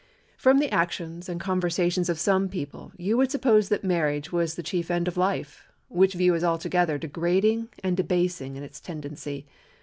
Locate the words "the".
0.57-0.71, 4.55-4.63